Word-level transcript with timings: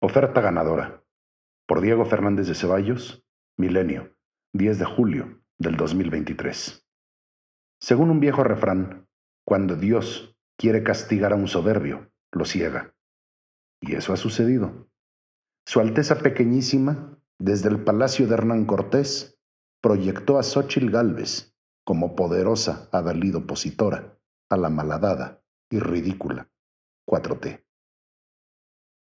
Oferta 0.00 0.40
ganadora. 0.40 1.02
Por 1.66 1.80
Diego 1.80 2.04
Fernández 2.04 2.46
de 2.46 2.54
Ceballos, 2.54 3.24
Milenio, 3.56 4.14
10 4.52 4.78
de 4.78 4.84
julio 4.84 5.42
del 5.58 5.76
2023. 5.76 6.86
Según 7.80 8.10
un 8.10 8.20
viejo 8.20 8.44
refrán, 8.44 9.08
cuando 9.44 9.74
Dios 9.74 10.36
quiere 10.56 10.84
castigar 10.84 11.32
a 11.32 11.34
un 11.34 11.48
soberbio, 11.48 12.12
lo 12.30 12.44
ciega. 12.44 12.94
Y 13.80 13.96
eso 13.96 14.12
ha 14.12 14.16
sucedido. 14.16 14.88
Su 15.66 15.80
Alteza 15.80 16.20
Pequeñísima, 16.20 17.18
desde 17.40 17.68
el 17.68 17.82
palacio 17.82 18.28
de 18.28 18.34
Hernán 18.34 18.66
Cortés, 18.66 19.36
proyectó 19.82 20.38
a 20.38 20.44
Xochitl 20.44 20.90
Gálvez 20.90 21.56
como 21.84 22.14
poderosa 22.14 22.88
adalid 22.92 23.34
opositora 23.34 24.16
a 24.48 24.56
la 24.56 24.70
malhadada 24.70 25.42
y 25.70 25.80
ridícula 25.80 26.48
4T 27.04 27.67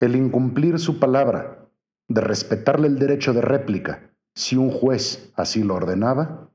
el 0.00 0.16
incumplir 0.16 0.78
su 0.78 0.98
palabra, 0.98 1.68
de 2.08 2.20
respetarle 2.20 2.88
el 2.88 2.98
derecho 2.98 3.32
de 3.32 3.40
réplica 3.40 4.10
si 4.34 4.56
un 4.56 4.70
juez 4.70 5.32
así 5.36 5.62
lo 5.62 5.74
ordenaba, 5.74 6.50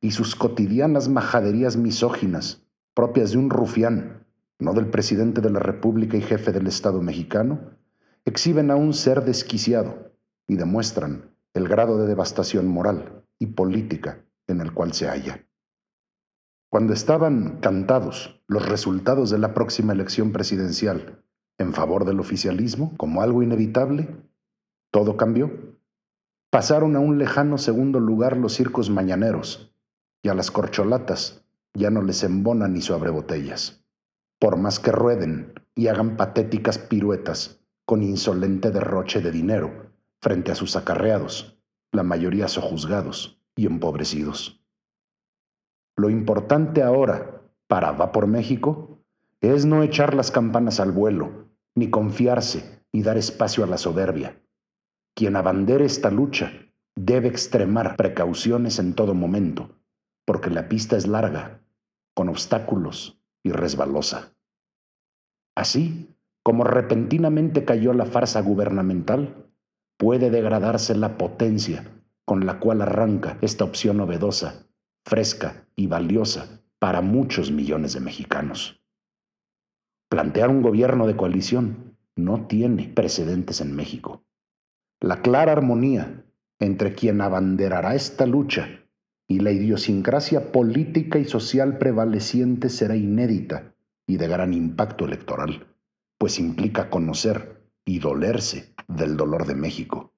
y 0.00 0.10
sus 0.10 0.34
cotidianas 0.34 1.08
majaderías 1.08 1.76
misóginas 1.76 2.62
propias 2.94 3.32
de 3.32 3.38
un 3.38 3.50
rufián, 3.50 4.26
no 4.58 4.74
del 4.74 4.86
presidente 4.86 5.40
de 5.40 5.50
la 5.50 5.60
República 5.60 6.16
y 6.16 6.22
jefe 6.22 6.52
del 6.52 6.66
Estado 6.66 7.00
mexicano, 7.00 7.70
exhiben 8.24 8.70
a 8.70 8.76
un 8.76 8.92
ser 8.92 9.24
desquiciado 9.24 10.12
y 10.46 10.56
demuestran 10.56 11.34
el 11.54 11.68
grado 11.68 11.98
de 11.98 12.06
devastación 12.06 12.66
moral 12.66 13.24
y 13.38 13.46
política 13.46 14.24
en 14.46 14.60
el 14.60 14.72
cual 14.72 14.92
se 14.92 15.08
halla. 15.08 15.46
Cuando 16.68 16.92
estaban 16.92 17.58
cantados 17.60 18.42
los 18.46 18.68
resultados 18.68 19.30
de 19.30 19.38
la 19.38 19.54
próxima 19.54 19.92
elección 19.92 20.32
presidencial 20.32 21.22
en 21.62 21.72
favor 21.72 22.04
del 22.04 22.20
oficialismo 22.20 22.94
como 22.96 23.22
algo 23.22 23.42
inevitable, 23.42 24.16
todo 24.90 25.16
cambió. 25.16 25.50
Pasaron 26.50 26.96
a 26.96 27.00
un 27.00 27.18
lejano 27.18 27.56
segundo 27.56 27.98
lugar 27.98 28.36
los 28.36 28.52
circos 28.52 28.90
mañaneros 28.90 29.74
y 30.22 30.28
a 30.28 30.34
las 30.34 30.50
corcholatas 30.50 31.44
ya 31.74 31.90
no 31.90 32.02
les 32.02 32.22
embona 32.22 32.68
ni 32.68 32.82
su 32.82 32.98
botellas. 32.98 33.82
Por 34.38 34.56
más 34.56 34.78
que 34.78 34.92
rueden 34.92 35.54
y 35.74 35.88
hagan 35.88 36.16
patéticas 36.16 36.78
piruetas 36.78 37.60
con 37.86 38.02
insolente 38.02 38.70
derroche 38.70 39.20
de 39.20 39.30
dinero 39.30 39.92
frente 40.20 40.52
a 40.52 40.54
sus 40.54 40.76
acarreados, 40.76 41.58
la 41.92 42.02
mayoría 42.02 42.48
sojuzgados 42.48 43.40
y 43.56 43.66
empobrecidos. 43.66 44.62
Lo 45.96 46.10
importante 46.10 46.82
ahora 46.82 47.42
para 47.66 47.92
Va 47.92 48.12
por 48.12 48.26
México 48.26 48.98
es 49.40 49.64
no 49.64 49.82
echar 49.82 50.14
las 50.14 50.30
campanas 50.30 50.78
al 50.78 50.92
vuelo, 50.92 51.41
ni 51.74 51.90
confiarse 51.90 52.84
y 52.92 53.02
dar 53.02 53.16
espacio 53.16 53.64
a 53.64 53.66
la 53.66 53.78
soberbia. 53.78 54.40
Quien 55.14 55.36
abandere 55.36 55.84
esta 55.84 56.10
lucha 56.10 56.52
debe 56.94 57.28
extremar 57.28 57.96
precauciones 57.96 58.78
en 58.78 58.94
todo 58.94 59.14
momento, 59.14 59.70
porque 60.26 60.50
la 60.50 60.68
pista 60.68 60.96
es 60.96 61.06
larga, 61.06 61.62
con 62.14 62.28
obstáculos 62.28 63.20
y 63.42 63.52
resbalosa. 63.52 64.34
Así 65.54 66.08
como 66.42 66.64
repentinamente 66.64 67.64
cayó 67.64 67.92
la 67.92 68.06
farsa 68.06 68.40
gubernamental, 68.40 69.50
puede 69.96 70.30
degradarse 70.30 70.94
la 70.96 71.16
potencia 71.16 71.84
con 72.24 72.46
la 72.46 72.58
cual 72.58 72.82
arranca 72.82 73.38
esta 73.40 73.64
opción 73.64 73.98
novedosa, 73.98 74.66
fresca 75.04 75.68
y 75.76 75.86
valiosa 75.86 76.62
para 76.78 77.00
muchos 77.00 77.52
millones 77.52 77.92
de 77.92 78.00
mexicanos. 78.00 78.81
Plantear 80.12 80.50
un 80.50 80.60
gobierno 80.60 81.06
de 81.06 81.16
coalición 81.16 81.96
no 82.16 82.46
tiene 82.46 82.86
precedentes 82.86 83.62
en 83.62 83.74
México. 83.74 84.22
La 85.00 85.22
clara 85.22 85.52
armonía 85.52 86.26
entre 86.58 86.92
quien 86.92 87.22
abanderará 87.22 87.94
esta 87.94 88.26
lucha 88.26 88.68
y 89.26 89.38
la 89.38 89.52
idiosincrasia 89.52 90.52
política 90.52 91.18
y 91.18 91.24
social 91.24 91.78
prevaleciente 91.78 92.68
será 92.68 92.94
inédita 92.94 93.74
y 94.06 94.18
de 94.18 94.28
gran 94.28 94.52
impacto 94.52 95.06
electoral, 95.06 95.66
pues 96.18 96.38
implica 96.38 96.90
conocer 96.90 97.62
y 97.86 97.98
dolerse 97.98 98.74
del 98.88 99.16
dolor 99.16 99.46
de 99.46 99.54
México. 99.54 100.12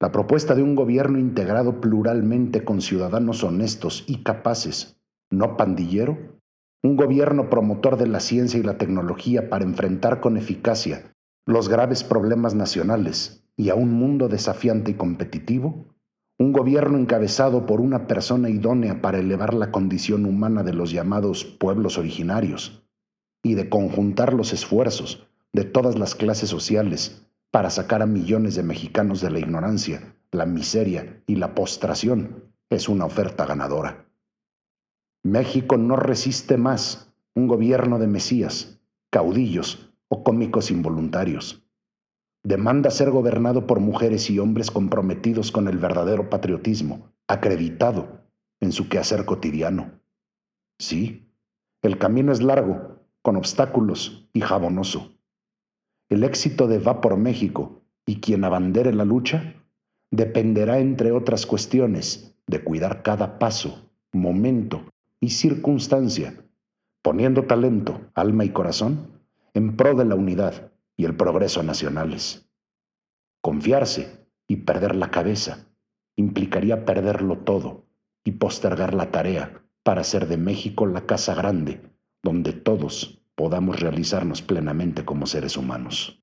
La 0.00 0.12
propuesta 0.12 0.54
de 0.54 0.62
un 0.62 0.76
gobierno 0.76 1.18
integrado 1.18 1.82
pluralmente 1.82 2.64
con 2.64 2.80
ciudadanos 2.80 3.44
honestos 3.44 4.02
y 4.06 4.22
capaces, 4.22 4.98
no 5.28 5.58
pandillero, 5.58 6.29
un 6.82 6.96
gobierno 6.96 7.50
promotor 7.50 7.98
de 7.98 8.06
la 8.06 8.20
ciencia 8.20 8.58
y 8.58 8.62
la 8.62 8.78
tecnología 8.78 9.50
para 9.50 9.64
enfrentar 9.64 10.20
con 10.20 10.36
eficacia 10.36 11.14
los 11.46 11.68
graves 11.68 12.04
problemas 12.04 12.54
nacionales 12.54 13.44
y 13.56 13.68
a 13.68 13.74
un 13.74 13.92
mundo 13.92 14.28
desafiante 14.28 14.92
y 14.92 14.94
competitivo, 14.94 15.86
un 16.38 16.52
gobierno 16.52 16.96
encabezado 16.96 17.66
por 17.66 17.82
una 17.82 18.06
persona 18.06 18.48
idónea 18.48 19.02
para 19.02 19.18
elevar 19.18 19.52
la 19.52 19.70
condición 19.70 20.24
humana 20.24 20.62
de 20.62 20.72
los 20.72 20.90
llamados 20.90 21.44
pueblos 21.44 21.98
originarios 21.98 22.82
y 23.42 23.54
de 23.54 23.68
conjuntar 23.68 24.32
los 24.32 24.54
esfuerzos 24.54 25.28
de 25.52 25.64
todas 25.64 25.98
las 25.98 26.14
clases 26.14 26.48
sociales 26.48 27.26
para 27.50 27.68
sacar 27.68 28.00
a 28.00 28.06
millones 28.06 28.54
de 28.54 28.62
mexicanos 28.62 29.20
de 29.20 29.30
la 29.30 29.40
ignorancia, 29.40 30.14
la 30.30 30.46
miseria 30.46 31.22
y 31.26 31.36
la 31.36 31.54
postración, 31.54 32.54
es 32.70 32.88
una 32.88 33.04
oferta 33.04 33.44
ganadora. 33.44 34.09
México 35.22 35.76
no 35.76 35.96
resiste 35.96 36.56
más 36.56 37.12
un 37.34 37.46
gobierno 37.46 37.98
de 37.98 38.06
mesías, 38.06 38.80
caudillos 39.10 39.92
o 40.08 40.24
cómicos 40.24 40.70
involuntarios. 40.70 41.62
Demanda 42.42 42.90
ser 42.90 43.10
gobernado 43.10 43.66
por 43.66 43.80
mujeres 43.80 44.30
y 44.30 44.38
hombres 44.38 44.70
comprometidos 44.70 45.52
con 45.52 45.68
el 45.68 45.76
verdadero 45.76 46.30
patriotismo, 46.30 47.12
acreditado 47.28 48.24
en 48.60 48.72
su 48.72 48.88
quehacer 48.88 49.26
cotidiano. 49.26 50.00
Sí, 50.78 51.30
el 51.82 51.98
camino 51.98 52.32
es 52.32 52.42
largo, 52.42 53.04
con 53.20 53.36
obstáculos 53.36 54.26
y 54.32 54.40
jabonoso. 54.40 55.18
El 56.08 56.24
éxito 56.24 56.66
de 56.66 56.78
Va 56.78 57.02
por 57.02 57.18
México 57.18 57.82
y 58.06 58.20
quien 58.20 58.42
abandere 58.42 58.94
la 58.94 59.04
lucha 59.04 59.54
dependerá, 60.10 60.78
entre 60.78 61.12
otras 61.12 61.44
cuestiones, 61.44 62.34
de 62.46 62.64
cuidar 62.64 63.02
cada 63.02 63.38
paso, 63.38 63.90
momento 64.12 64.86
y 65.20 65.30
circunstancia, 65.30 66.44
poniendo 67.02 67.44
talento, 67.44 68.10
alma 68.14 68.44
y 68.44 68.50
corazón 68.50 69.20
en 69.54 69.76
pro 69.76 69.94
de 69.94 70.04
la 70.04 70.14
unidad 70.14 70.72
y 70.96 71.04
el 71.04 71.16
progreso 71.16 71.62
nacionales. 71.62 72.48
Confiarse 73.42 74.26
y 74.48 74.56
perder 74.56 74.96
la 74.96 75.10
cabeza 75.10 75.68
implicaría 76.16 76.84
perderlo 76.84 77.38
todo 77.38 77.86
y 78.24 78.32
postergar 78.32 78.94
la 78.94 79.10
tarea 79.10 79.62
para 79.82 80.02
hacer 80.02 80.26
de 80.28 80.36
México 80.36 80.86
la 80.86 81.06
casa 81.06 81.34
grande 81.34 81.80
donde 82.22 82.52
todos 82.52 83.22
podamos 83.34 83.80
realizarnos 83.80 84.42
plenamente 84.42 85.04
como 85.04 85.26
seres 85.26 85.56
humanos. 85.56 86.19